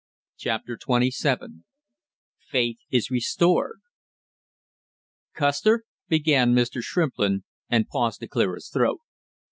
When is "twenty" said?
0.77-1.11